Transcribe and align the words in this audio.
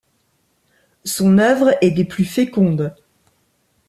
Son 1.05 1.37
œuvre 1.37 1.75
est 1.81 1.91
des 1.91 2.05
plus 2.05 2.25
fécondes. 2.25 2.95